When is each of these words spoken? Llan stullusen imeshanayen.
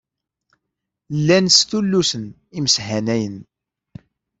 Llan 1.25 1.47
stullusen 1.57 2.25
imeshanayen. 2.57 3.35